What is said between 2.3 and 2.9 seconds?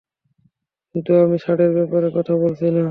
বলছি না।